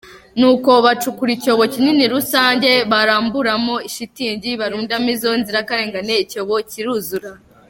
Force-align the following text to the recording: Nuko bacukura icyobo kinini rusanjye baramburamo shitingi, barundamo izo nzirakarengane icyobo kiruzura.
Nuko 0.39 0.71
bacukura 0.85 1.31
icyobo 1.37 1.63
kinini 1.73 2.03
rusanjye 2.13 2.71
baramburamo 2.91 3.75
shitingi, 3.93 4.49
barundamo 4.61 5.07
izo 5.15 5.31
nzirakarengane 5.39 6.13
icyobo 6.23 6.55
kiruzura. 6.71 7.29